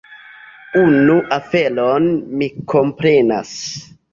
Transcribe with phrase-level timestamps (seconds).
[0.83, 2.09] Unu aferon
[2.41, 3.57] mi komprenas.